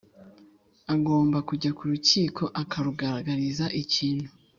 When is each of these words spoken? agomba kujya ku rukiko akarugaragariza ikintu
agomba 0.95 1.37
kujya 1.49 1.71
ku 1.77 1.83
rukiko 1.91 2.43
akarugaragariza 2.61 3.65
ikintu 3.81 4.29